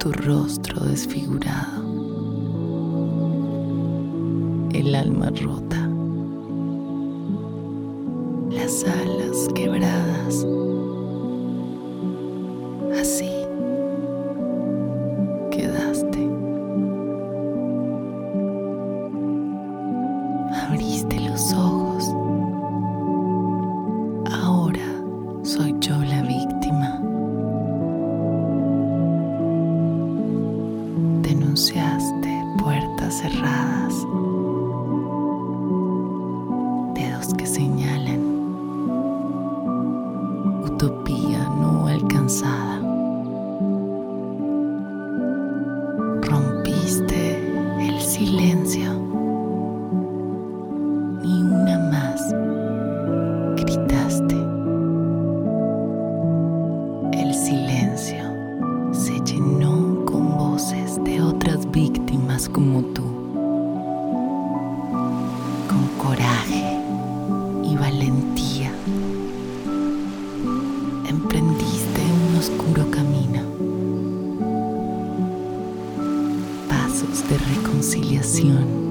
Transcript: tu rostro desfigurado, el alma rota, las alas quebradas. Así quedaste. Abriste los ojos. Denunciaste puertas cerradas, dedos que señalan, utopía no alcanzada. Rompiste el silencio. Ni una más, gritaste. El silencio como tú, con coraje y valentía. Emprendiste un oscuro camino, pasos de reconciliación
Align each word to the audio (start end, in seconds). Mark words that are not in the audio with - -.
tu 0.00 0.12
rostro 0.12 0.80
desfigurado, 0.86 1.82
el 4.72 4.94
alma 4.94 5.28
rota, 5.28 5.90
las 8.50 8.82
alas 8.84 9.48
quebradas. 9.54 10.46
Así 12.98 13.30
quedaste. 15.50 16.30
Abriste 20.66 21.20
los 21.20 21.52
ojos. 21.52 21.69
Denunciaste 31.60 32.42
puertas 32.56 33.18
cerradas, 33.18 33.94
dedos 36.94 37.34
que 37.34 37.46
señalan, 37.46 38.22
utopía 40.64 41.46
no 41.60 41.86
alcanzada. 41.86 42.80
Rompiste 46.22 47.36
el 47.86 48.00
silencio. 48.00 48.94
Ni 51.22 51.42
una 51.42 51.78
más, 51.90 52.34
gritaste. 53.58 54.36
El 57.12 57.34
silencio 57.34 58.29
como 62.52 62.82
tú, 62.82 63.02
con 65.68 65.86
coraje 65.98 66.78
y 67.64 67.76
valentía. 67.76 68.72
Emprendiste 71.08 72.02
un 72.28 72.38
oscuro 72.38 72.90
camino, 72.90 73.42
pasos 76.68 77.28
de 77.28 77.38
reconciliación 77.38 78.89